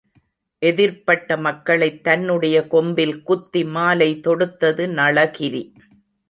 [0.61, 5.63] எதிர்ப்பட்ட மக்களைத் தன்னுடைய கொம்பில் குத்தி மாலை தொடுத்தது நளகிரி.